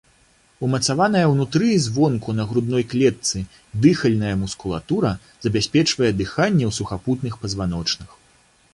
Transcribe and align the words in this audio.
Умацаваная 0.67 1.19
ўнутры 1.33 1.67
і 1.73 1.81
звонку 1.87 2.33
на 2.39 2.47
грудной 2.53 2.83
клетцы 2.95 3.43
дыхальная 3.85 4.33
мускулатура 4.43 5.11
забяспечвае 5.47 6.11
дыханне 6.23 6.65
ў 6.73 6.79
сухапутных 6.79 7.33
пазваночных. 7.45 8.21